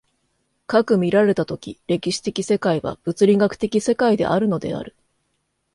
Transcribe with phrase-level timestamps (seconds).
[0.67, 4.95] 斯く見られた時、歴史的世界は物理学的世界であるのである、